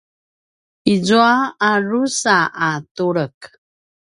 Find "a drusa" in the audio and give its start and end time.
1.67-2.37